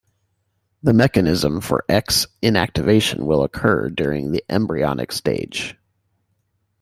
[0.81, 5.77] The mechanism for X inactivation will occur during the embryonic stage.